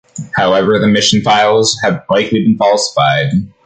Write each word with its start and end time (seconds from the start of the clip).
However, 0.33 0.79
the 0.79 0.87
mission 0.87 1.21
files 1.21 1.77
have 1.83 2.03
likely 2.09 2.41
been 2.43 2.57
falsified. 2.57 3.29